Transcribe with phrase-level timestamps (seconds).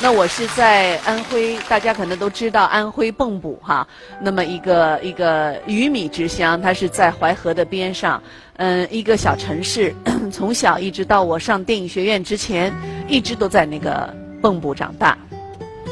[0.00, 3.86] 那我是在安徽，大家可能都知道安徽蚌埠哈，
[4.22, 8.22] 那么一个一个鱼米之乡，它是在淮河的边上，
[8.58, 9.92] 嗯，一个小城市。
[10.30, 12.72] 从小一直到我上电影学院之前，
[13.08, 15.18] 一直都在那个蚌埠长大，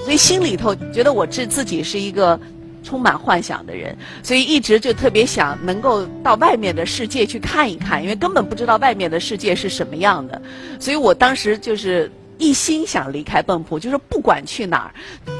[0.04, 2.38] 所以心里头觉得我自自己是一个
[2.84, 10.40] 充满幻想的人，所以一直就特别想能够到外面的世界去看一看，因为根本不知道外面的世界是什么样的，
[10.78, 12.08] 所以我当时就是。
[12.38, 14.90] 一心想离开蚌埠，就是不管去哪儿。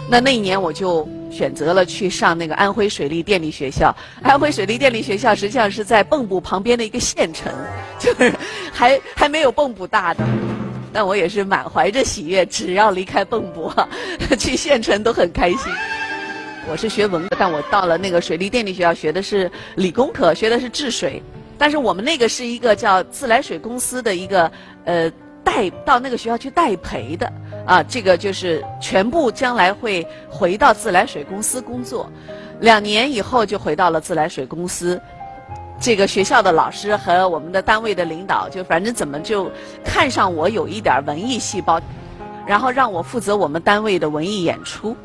[0.09, 3.95] 那那一年我就选择了去上那个安徽水利电力学校。
[4.23, 7.53] 安徽水利电力学校实际上是在蚌埠旁边的一个县城，
[7.99, 8.33] 就是
[8.73, 10.25] 还还没有蚌埠大的。
[10.93, 13.71] 但我也是满怀着喜悦，只要离开蚌埠，
[14.39, 15.73] 去县城都很开心。
[16.69, 21.23] 我是学文科，但我到了那个水利电力学校学的是理工科，学的是治水。
[21.59, 24.51] 但是我们那个是一个叫自来水公司的一个
[24.85, 25.13] 呃。
[25.47, 27.33] 带到那个学校去代培的
[27.65, 32.11] 啊，这个就是全部将来会回到自来水公司工作，
[32.59, 35.01] 两年以后就回到了自来水公司。
[35.79, 39.49] 这个学校的老师和我们的单位的领导，就反正怎么就
[39.85, 41.81] 看上我有一点文艺细胞，
[42.45, 44.97] 然后让我负责我们单位的文艺演出。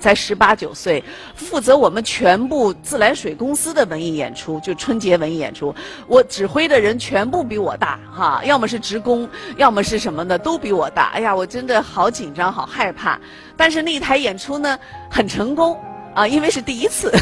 [0.00, 1.02] 才十八九岁，
[1.34, 5.74] 负责我们全部自来水公司的文艺演出，就春节文艺演出。
[6.06, 11.10] 我指挥的人全部比我大，哈，要么是职工，要么是什么的，都比我大。
[11.14, 13.18] 哎呀，我真的好紧张，好害怕。
[13.56, 14.78] 但是那一台演出呢，
[15.10, 15.76] 很成功，
[16.14, 17.12] 啊，因为是第一次。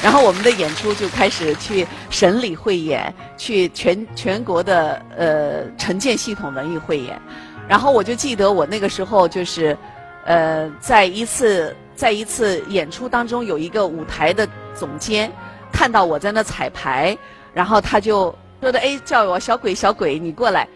[0.00, 7.20] 然后我们的演出就开始去省里汇演，去全全国的呃城建系统文艺汇演。
[7.68, 9.76] 然后我就记得我那个时候就是，
[10.24, 15.30] 呃，在一次在一次演出当中，有一个舞台的总监
[15.70, 17.16] 看到我在那彩排，
[17.52, 20.66] 然后他就说的哎叫我小鬼小鬼你过来，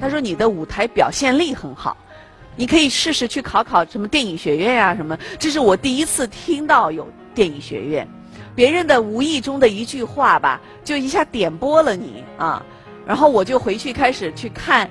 [0.00, 1.96] 他说你的舞台表现力很好，
[2.56, 5.16] 你可以试试去考考什么电影学院呀什么。
[5.38, 8.08] 这是我第一次听到有电影学院，
[8.56, 12.60] 别人的无意中的一句话吧，就一下点拨了你啊，
[13.06, 14.90] 然后我就回去开始去看。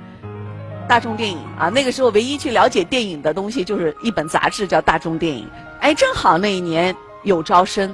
[0.87, 5.45] 大众电影啊，那个时候唯一去了解电影的东西就是一本杂志，叫《大众电影》。
[5.81, 7.93] 哎，正好那一年有招生。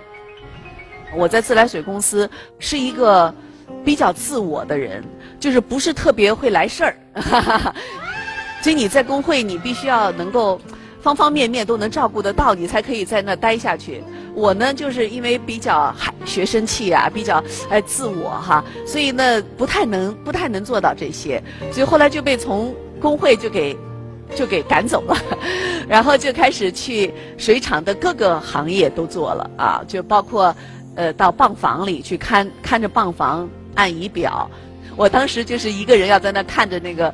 [1.15, 3.33] 我在自来水公司是一个
[3.83, 5.03] 比较自我的人，
[5.39, 6.95] 就是不是特别会来事儿。
[8.61, 10.61] 所以你在工会，你必须要能够
[11.01, 14.03] 方方面面都能照顾得到，你才可以在那待下去。
[14.33, 15.93] 我呢，就是因为比较
[16.25, 23.75] 学生气啊，比较哎自我哈，所以呢不太能不太能做到这些，所以后来就被从工会就给
[24.33, 25.17] 就给赶走了，
[25.89, 30.55] 然后就开始去水厂的各个行业都做了啊，就包括
[30.95, 34.49] 呃到泵房里去看看着泵房按仪表，
[34.95, 37.13] 我当时就是一个人要在那看着那个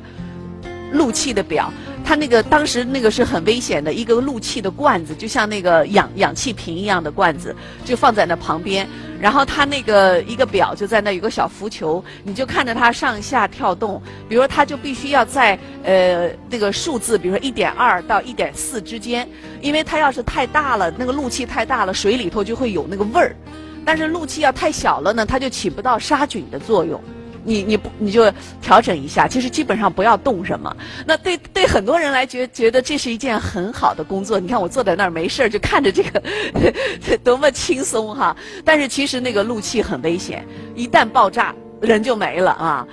[0.92, 1.72] 路气的表。
[2.04, 8.88] 他那个当时那个是很危险的一个录气的罐子，就像那个氧氧气瓶一样的罐子，就放在那旁边。
[9.20, 14.00] 然后他那个一个表就在那有个小浮球，你就看着它上下跳动。
[14.28, 19.28] 比如说，它就必须要在呃那个数字，比如说一点二到一点四之间，
[19.60, 23.36] 因为它要是太大了，那个录气太大了，水里头就会有那个味儿。
[23.84, 26.98] 但是录气要太小了呢，它就起不到杀菌的作用。
[27.44, 28.30] 你你不你就
[28.60, 30.76] 调整一下，其实基本上不要动什么。
[31.06, 34.38] 那对对很多人来觉觉得这是一件很好的工作。
[34.38, 36.22] 你看我坐在那儿没事儿，就看着这个
[37.24, 38.36] 多么轻松哈。
[38.64, 42.86] 但是其实那个路气很危险，一旦爆炸人就没了啊。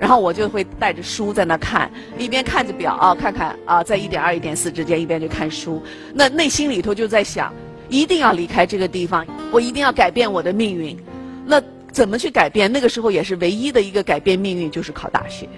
[0.00, 5.82] 然后我就会带着书在那看，一边看着表啊，看看啊，在一点二、一点四之间，一边就看书。
[6.12, 7.54] 那内心里头就在想，
[7.88, 10.98] 一定要离开这个地方，我一定要改变我的命运。
[11.46, 11.62] 那。
[11.94, 12.70] 怎么去改变？
[12.70, 15.48] 那个时候也是唯一的一个改变命运，就是考大学。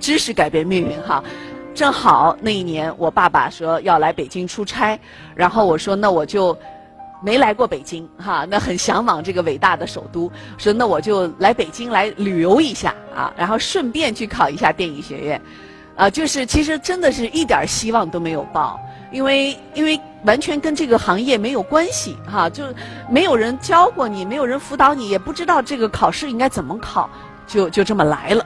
[0.00, 1.22] 知识改变命运，哈。
[1.72, 4.98] 正好那一年，我爸爸说要来北京出差，
[5.34, 6.56] 然后我说那我就
[7.22, 15.40] 没来过北京，哈，那很向往这个伟大的首都，说那我就来北京来旅游一下啊，然后顺便去考一下电影学院，
[15.96, 18.78] 啊，就是其实真的是一点希望都没有抱。
[19.14, 22.64] 因为因为完全跟这个行业没有关系哈，就
[23.08, 27.08] 没有人教过你，没有人辅导你，也不知道这个考试应该怎么考，
[27.46, 28.44] 就就这么来了。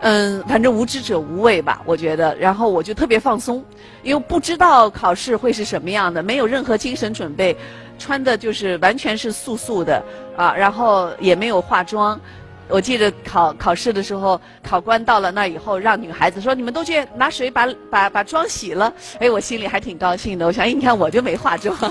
[0.00, 2.34] 嗯，反正无知者无畏吧，我觉得。
[2.36, 3.64] 然后我就特别放松，
[4.02, 7.56] 因为不知道考试会是什么样的，没有任何精神准备，
[7.98, 10.02] 穿的就是完全是素素的
[10.36, 12.20] 啊，然后也没有化妆。
[12.68, 20.46] 我记得考考试的时候，考官到了那以后，让女孩子说：“你们都去拿水把把把妆洗了。”哎，我心里还挺高兴的。
[20.46, 21.76] 我想，你看我就没化妆。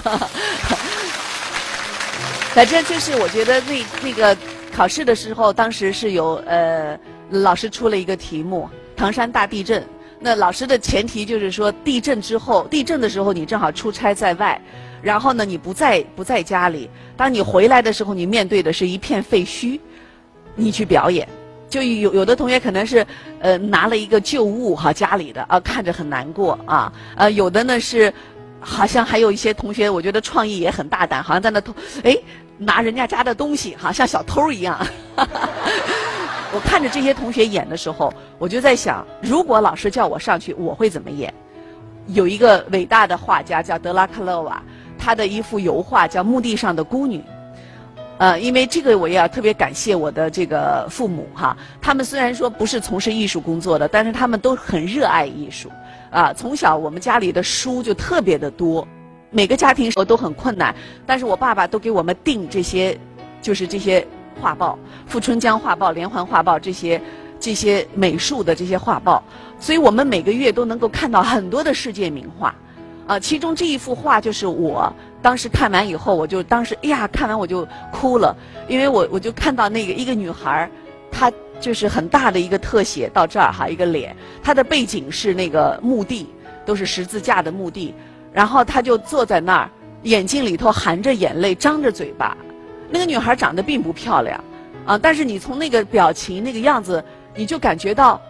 [2.54, 4.36] 反正就是我觉得那那个
[4.72, 6.98] 考试的时候，当时是有呃
[7.30, 9.84] 老师出了一个题目：唐山大地震。
[10.20, 14.62] 那老师的前提就是说，地震之后，地震的时候你正好出差在外，
[15.02, 19.78] 然后呢你不在不在家里，当你回来的时候，你面对的是一片废墟，
[20.56, 21.28] 你去表演。
[21.70, 23.04] 就有有的同学可能是
[23.40, 28.14] 呃拿了一个旧物哈家里的啊看着很难过啊呃有的呢是
[28.60, 31.74] 好像还有一些同学我觉得创意也很大胆好像在那偷
[32.04, 32.16] 哎
[32.60, 34.80] 拿人家家的东西哈像小偷一样，
[35.18, 41.34] 我看着这些同学演的时候我就在想如果老师叫我上去我会怎么演？
[42.08, 44.62] 有一个伟大的画家叫德拉克勒瓦，
[45.00, 47.24] 他的一幅油画叫墓地上的孤女。
[48.20, 55.70] 呃，因为这个我也要特别感谢我的这个父母哈，他们虽然说不是从事艺术工作的，但是他们都很热爱艺术，
[56.12, 58.88] 啊，从小我们家里的书就特别的多，
[59.32, 60.74] 每个家庭时候都很困难，
[61.06, 62.98] 但是我爸爸都给我们订这些，
[63.42, 64.06] 就是这些
[64.40, 64.78] 画报，
[65.12, 67.02] 《富春江画报》《连环画报》这些
[67.40, 69.22] 这些美术的这些画报，
[69.60, 72.54] 所以我们每个月都能够看到很多的世界名画。
[73.06, 78.36] 啊，其中这一幅画就是我当时看完以后，我就当时哎呀，看完我就哭了，
[78.68, 80.70] 因为我我就看到那个一个女孩，
[81.10, 81.32] 她
[81.62, 86.28] 就是很大的一个特写到这儿哈，一个脸，她的背景是那个墓地，
[86.66, 87.96] 都是十字架的墓地，
[88.34, 89.70] 然后她就坐在那儿，
[90.02, 92.36] 眼睛里头含着眼泪，张着嘴巴，
[92.90, 94.44] 那个女孩长得并不漂亮，
[94.86, 97.02] 啊，但是你从那个表情那个样子，
[97.34, 98.22] 你就感觉到。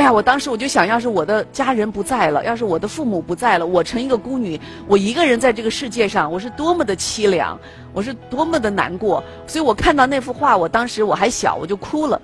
[0.00, 7.60] 哎呀，我当时我就想，要是我的家人不在了，要是我的父母不在了，我成一个孤女，我一个人在这个世界上，我是多么的凄凉，
[7.92, 9.22] 我是多么的难过。
[9.46, 12.18] 所以我看到那幅画，我当时我还小，我就哭了。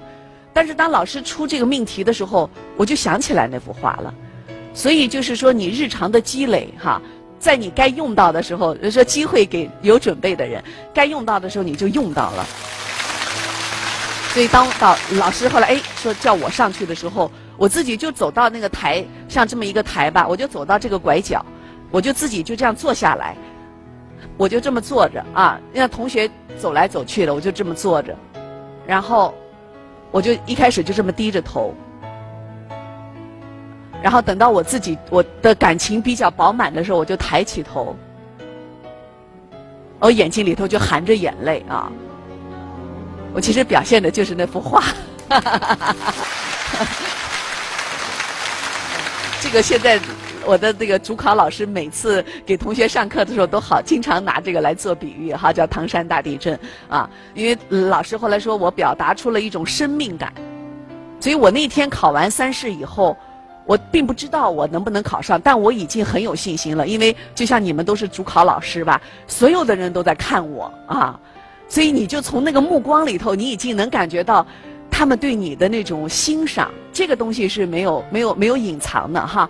[0.54, 4.14] 但是当老师出这个命题的时候，我就想起来那幅画了。
[4.72, 6.98] 所以就是说，你日常的积累哈，
[7.38, 10.64] 在你该用到的时候，说机会给有准备的人，
[10.94, 12.46] 该用到的时候你就用到了。
[14.32, 17.30] 所以当导老师后来哎说叫我上去的时候。
[17.58, 21.44] 我自己就走到那个台，像这么一个台吧，我就走到这个拐角，
[21.90, 23.34] 我就自己就这样坐下来，
[24.36, 28.14] 我就这么坐着啊，让同学走来走去的，我就这么坐着，
[28.86, 29.34] 然后
[30.10, 31.74] 我就一开始就这么低着头，
[34.02, 37.96] 然后等到我自己我的感情比较饱满的时候，我就抬起头，
[39.98, 41.90] 我眼睛里头就含着眼泪啊，
[43.32, 44.84] 我其实表现的就是那幅画。
[49.40, 50.00] 这个现在
[50.44, 57.08] 我的这个主考老师每次给同学上课的时候都好，经常拿这个来做比喻哈，叫唐山大地震啊。
[57.34, 57.56] 因为
[57.88, 60.32] 老师后来说我表达出了一种生命感，
[61.20, 63.16] 所以我那天考完三试以后，
[63.66, 71.18] 我并不知道我能不能考上，但我已经很有信心了，因为就像你们都是主考老师吧，所有的人都在看我啊，
[71.68, 74.46] 所以你就从那个目光里头，你已经能感觉到。
[74.90, 79.48] 他们对你的那种欣赏，这个东西是没有、没有、没有隐藏的哈，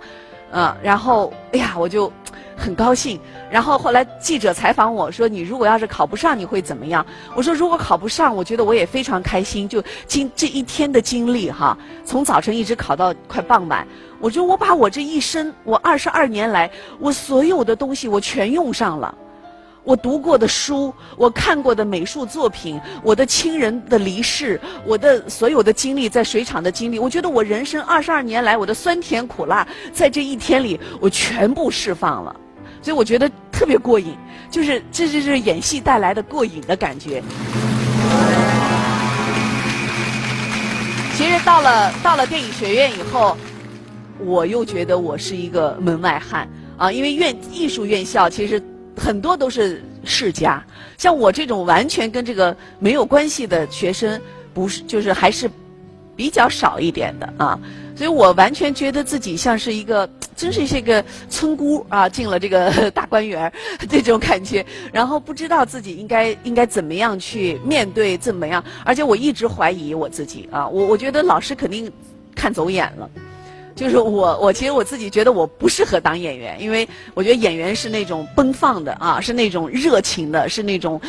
[0.51, 2.11] 嗯，然后哎呀，我就
[2.57, 3.19] 很高兴。
[3.49, 9.69] 然后后来记者采访我说：“你如果要是考不上，你会怎么样？”我说：“如果考不上，我觉得我也非常开心。
[9.69, 13.87] 就经这一天的经历哈，从早晨一直考到快傍晚，
[14.19, 16.69] 我觉得我把我这一生，我二十二年来，
[16.99, 19.15] 我所有的东西我全用上了。”
[19.87, 32.35] 我读过的书，我看过的美术作品，我的亲人的离世，我的所有的经历，在水厂的经历，我觉得我人生二十二年来我的酸甜苦辣，在这一天里我全部释放了，
[32.81, 34.13] 所以我觉得特别过瘾，
[34.51, 37.23] 就是这就是演戏带来的过瘾的感觉。
[41.15, 43.37] 其实到了到了电影学院以后，
[44.19, 46.45] 我又觉得我是一个门外汉
[46.75, 48.61] 啊，因为院艺术院校其实。
[48.97, 50.61] 很多都是世家，
[50.97, 54.19] 像我这种完全跟这个没有关系的学生，
[54.53, 55.49] 不是就是还是
[56.15, 57.57] 比较少一点的啊，
[57.95, 63.51] 所以我完全觉得自己像是一个， 真是一个村姑啊，进了这个 大观园
[63.87, 71.91] 这种感觉，然后不知道自己应该应该怎么样去面对怎么样，而且我一直怀疑我自己啊，我我觉得老师肯定
[72.35, 73.09] 看走眼了。
[73.77, 80.99] 就是我，我其实我自己觉得我不适合当演员，因为我觉得演员是那种奔放的啊，是那种热情的，是那种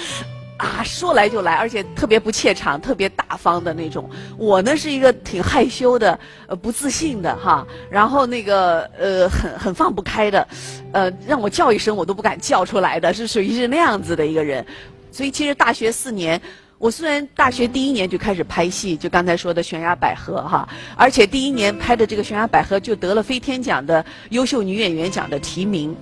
[0.59, 4.09] 啊说来就来，而且特别不怯场、特别大方的那种。
[4.37, 10.47] 我呢是一个挺害羞的、呃不自信的哈，然后那个呃很很放不开的，
[10.93, 14.63] 呃让我叫一声我都不敢叫出来的，是属于是那样子的一个人。
[15.11, 16.39] 所以其实大学四年。
[16.79, 25.95] 我虽然大学第一年就开始拍戏，就刚才说的《悬崖百合》哈，而且第一年拍的这个《悬崖百合》就得了飞天奖的优秀女演员奖的提名，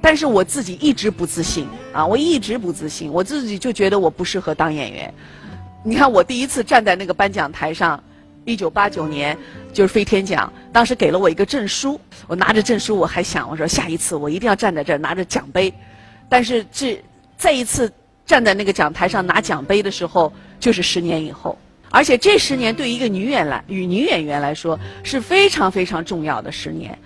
[0.00, 5.12] 但是我自己一直不自信啊，我一直不自信，我自己就觉得我不适合当演员。
[5.82, 8.00] 你看我第一次站在那个颁奖台上，
[8.44, 9.36] 一九八九年
[9.72, 15.74] 就是飞天奖，当时给了我一个证书，我拿着证书我还想，我说下一次我一定要站在这儿拿着奖杯，
[16.28, 17.02] 但是这
[17.36, 17.90] 再一次
[18.30, 21.58] 站在那个讲台上拿奖杯的时候，就是十年以后，
[21.90, 26.96] 而且这十年对于一个女演来与女演员来说是非常非常重要的十年。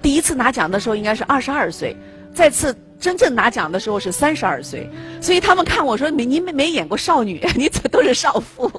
[0.00, 1.94] 第一次拿奖的时候应该是二十二岁，
[2.32, 4.88] 再次真正拿奖的时候是三十二岁，
[5.20, 8.72] 所以他们看我说：“你你没没演过少女， 你怎么都是少妇？”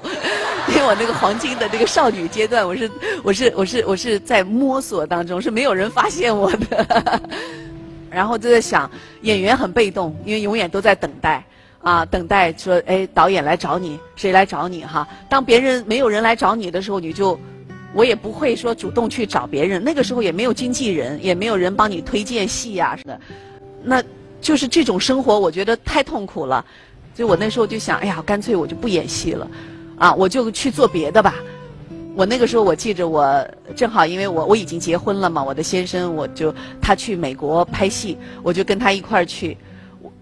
[0.70, 2.90] 因为我那个黄金的这个少女阶段，我是
[3.22, 7.20] 我是我是我是在摸索当中，是没有人发现我的。
[8.10, 8.90] 然后就在想，
[9.20, 11.44] 演员很被动，因为永远都在等待
[11.82, 17.38] 啊，等待说：“哎，导演来找你，谁来找你？”哈，当别人没有人来找你的时候，你就。
[17.94, 23.20] 我也不会说主动去找别人，那个时候也没有经纪人，也没有人帮你推荐戏呀什么的，
[23.82, 24.02] 那
[24.40, 26.64] 就是这种生活，我觉得太痛苦了，
[27.14, 29.46] 所以我那时候就想，哎呀，干脆我就不演戏了，
[29.98, 31.34] 啊，我就去做别的吧。
[32.14, 33.46] 我那个时候我记着，我
[33.76, 39.54] 正好因为我我已经结婚了嘛，我的先生我就他去美国拍戏，我就跟他一块儿去，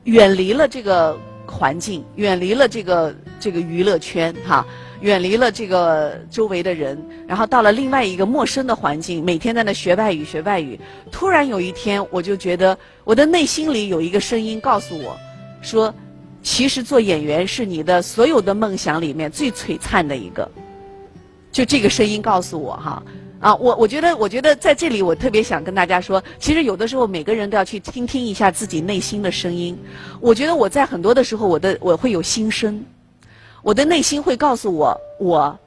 [0.03, 1.17] 远离了这个
[1.51, 4.65] 环境，远离了这个这个娱乐圈哈。
[5.01, 10.79] 远离了这个周围的人，然后到了另外一个陌生的环境，每天在那学外语学外语。
[11.11, 15.19] 突然有一天，我就觉得我的内心里有一个声音告诉我，
[15.63, 15.95] 说，
[16.43, 20.47] 其实做演员是你的所有的梦想里面最璀璨的一个。
[21.51, 23.03] 就这个声音告诉我哈，
[23.41, 29.77] 啊我我觉得我觉得在这里我特别想跟大家说，其实有的时候每个人都要去听听一下自己内心的声音。
[30.21, 32.85] 我觉得我在很多的时候，我的我会有心声。
[33.63, 35.59] 我的内心会告诉我，我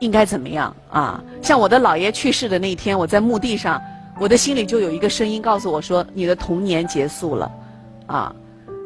[0.00, 1.22] 应该怎么样啊？
[1.40, 3.80] 像我的姥爷去世的那一天，我在墓地上，
[4.18, 7.50] 我的心里就有一个声音告诉我说：“你的童年结束了。”
[8.06, 8.34] 啊，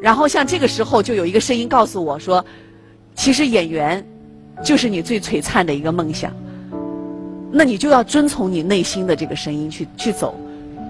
[0.01, 2.43] 然后像这个时候，就有一个声音告诉我说
[3.15, 4.05] ：“其实演员
[4.63, 6.31] 就是你最璀璨的一个梦想。”
[7.57, 10.39] 那你就要遵从你内心的这个声音去去走。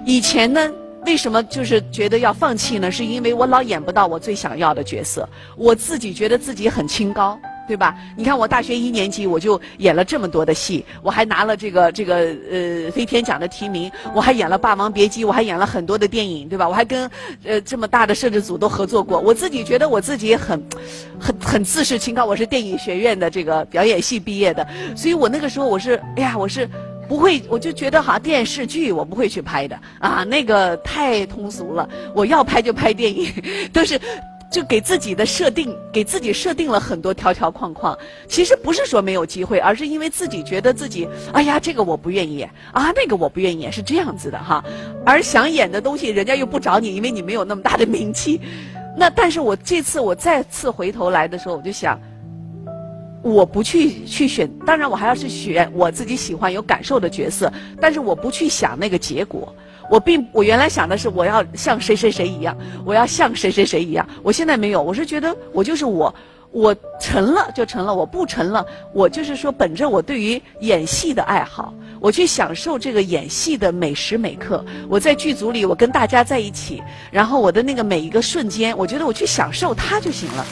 [0.06, 0.70] 以前呢，
[1.06, 2.92] 为什么就是觉得要放弃呢？
[2.92, 7.40] 是因为我老演不到我最想要的角色，我自己觉得自己很清高。
[7.68, 7.96] 对吧？
[8.16, 12.16] 你看我大学一年级我就演了这么多的戏，我还拿了这个这个
[12.50, 16.68] 呃飞天奖的提名，我还演了《霸王别姬》，我还演了很多的电影，对吧？
[16.68, 17.10] 我还跟
[17.44, 19.20] 呃这么大的摄制组都合作过。
[19.20, 20.64] 我自己觉得我自己很
[21.20, 26.68] 很很自视清高，我是电影学院的这个表演系毕业的，所以我那个时候我是哎呀，我是
[27.08, 31.88] 不会，我就觉得好像电视剧我不会去拍的啊，那个太通俗了。
[32.16, 33.32] 我要拍就拍电影，
[33.74, 34.00] 都是。
[34.50, 37.98] 就给自己的设定，给自己设定了很多条条框框。
[38.28, 44.64] 其实不是说没有机会，而是因为自己觉得自己，哎呀，这个我不愿意演啊，那个我不愿意演，是这样子的哈。
[45.06, 48.40] 而想演的东西，人家又不找你，因为你没有那么大的名气。
[48.96, 52.00] 那但是我这次我再次回头来的时候，我就想，
[53.22, 57.52] 我不去去选，当然我还要去选我自己喜欢、有感受的角色，
[57.82, 59.54] 但是我不去想那个结果。
[59.90, 64.08] 我并我原来想的是我要像谁谁谁一样，我要像谁谁谁一样。
[64.22, 66.14] 我现在没有，我是觉得我就是我，
[66.52, 74.64] 我成了就成了，我不成了，我就是说本着我对于演戏的爱好，我去享受这个演戏的每时每刻。
[74.90, 80.46] 我在剧组里，我跟大家在一起，然后我的那个每一个瞬间，我觉得我去享受它就行了。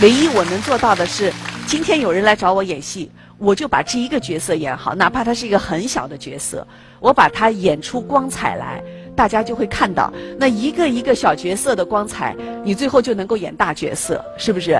[0.00, 1.32] 唯一我能做到的是，
[1.66, 3.10] 今天有人来找我演戏。
[3.38, 6.66] 我就把这一个角色演好，哪怕他是一个很小的角色，
[6.98, 8.82] 我把它演出光彩来，
[9.14, 14.72] 大家就会看到那一个一个小角色的光彩，你最后就能够演大角色，是不是？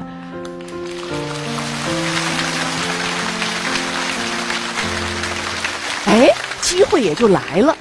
[6.06, 6.28] 哎，
[6.60, 7.76] 机会也就来了，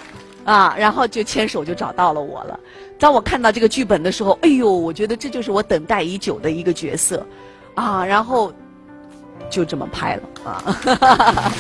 [0.46, 2.60] 啊，然后就牵手就找到了我了。
[3.00, 7.26] 当我看到这个剧本的时候，哎呦，我觉得这就是我等待已久的一个角色，
[7.74, 8.54] 啊，然后。
[9.50, 11.54] 就这么拍了啊！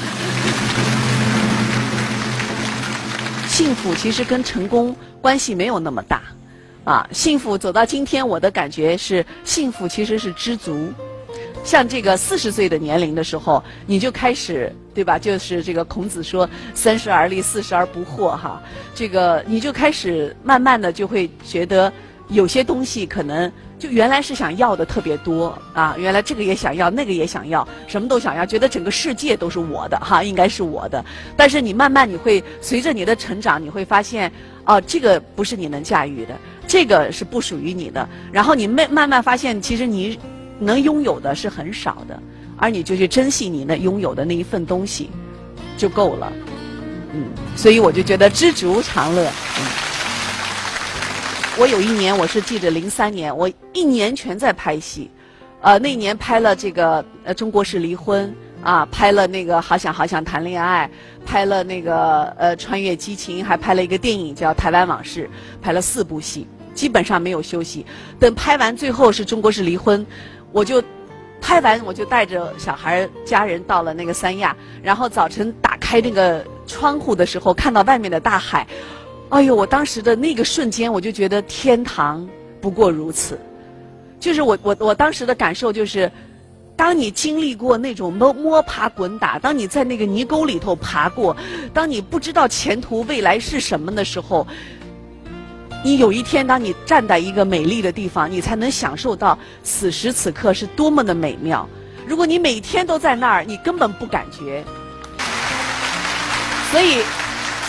[3.47, 6.21] 幸福其实跟成功关系没有那么大
[6.83, 7.07] 啊。
[7.11, 10.93] 幸福走到今天，我的感觉是幸福其实是知足。
[11.63, 15.19] 像这个四十岁的年龄的时候，你就开始对吧？
[15.19, 18.61] 就是这个孔子说“三十而立，四十而不惑”哈。
[18.95, 21.91] 这个你就开始慢慢的就会觉得
[22.29, 23.51] 有些东西可能。
[23.79, 31.05] 就原来是想要的特别多啊，原来这个也想要，那个也想要，什么都想要，觉得整个世界都是我的哈，应该是我的。
[31.35, 34.31] 但是你慢慢你会随着你的成长，你会发现，
[34.65, 38.09] 哦，这个不是你能驾驭的，这个是不属于你的。
[38.31, 40.17] 然后你慢慢慢发现，其实你
[40.57, 42.19] 能拥有的是很少的，
[42.57, 45.11] 而你就去珍惜你那拥有的那一份东西，
[45.77, 46.33] 就够了。
[47.13, 49.23] 嗯，所以我就觉得知足常乐。
[49.59, 49.86] 嗯。
[51.59, 55.09] 我有一年，我是记着零三年，我一年全在拍戏，
[55.59, 58.31] 呃，那年拍了这个呃《中国式离婚》
[58.67, 60.87] 啊，拍了那个《好想好想谈恋爱》，
[61.27, 65.25] 拍了那个呃《穿越激情》，还拍了一个电影叫《台湾往事》，
[65.59, 67.83] 拍了四部戏，基本上没有休息。
[68.19, 70.05] 等拍完最后是中国式离婚，
[70.51, 70.83] 我就
[71.41, 78.67] 拍完我就带着小孩家人到了那个三亚，然后早晨打开那个窗户的时候，看到外面的大海，
[79.29, 82.27] 哎呦，我当时的那个瞬间，我就觉得天堂
[82.61, 83.37] 不过如此。
[84.19, 86.09] 就是我我我当时的感受就是，
[86.75, 91.35] 当你经历过那种摸摸爬滚打，当你在那个泥沟里头爬过，
[91.73, 94.47] 当你不知道前途未来是什么的时候，
[95.83, 101.67] 你有一天当你站在一个美丽的地方，你才能享受到此时此刻是多么的美妙。
[102.07, 104.63] 如果你每天都在那儿，你根本不感觉。
[106.71, 107.03] 所以，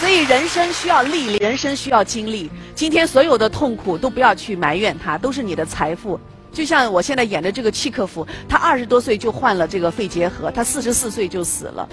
[0.01, 2.49] 所以人生需要历练，人生需要经历。
[2.75, 6.19] 今天所有的痛苦都不要去埋怨它，都是你的财富。
[6.53, 11.89] 就像我现在演的这个契诃夫，他二十多岁就患了这个肺结核，他四十四岁就死了，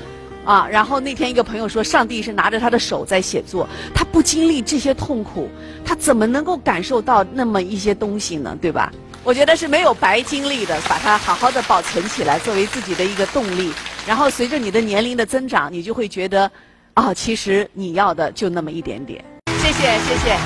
[0.46, 0.68] 啊！
[0.70, 5.50] 然后那天一个朋友说，上帝是拿着他的手在写作，他不经历这些痛苦，
[5.84, 8.56] 他怎么能够感受到那么一些东西呢？
[8.62, 8.92] 对吧？
[9.24, 13.74] 我觉得是没有白经历的，把它好好的保存起来，作为自己的一个动力。
[14.06, 16.50] 然后随着你的年龄的增长，你就会觉得，
[16.96, 19.24] 啊，其实你要的就那么一点点。
[19.60, 20.38] 谢谢，谢谢，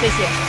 [0.00, 0.47] 谢谢。